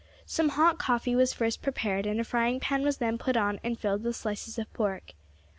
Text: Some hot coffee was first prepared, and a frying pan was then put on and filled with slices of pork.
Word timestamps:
Some 0.25 0.49
hot 0.49 0.79
coffee 0.79 1.15
was 1.15 1.31
first 1.31 1.61
prepared, 1.61 2.07
and 2.07 2.19
a 2.19 2.23
frying 2.23 2.59
pan 2.59 2.81
was 2.81 2.97
then 2.97 3.19
put 3.19 3.37
on 3.37 3.59
and 3.63 3.77
filled 3.77 4.03
with 4.03 4.15
slices 4.15 4.57
of 4.57 4.73
pork. 4.73 5.13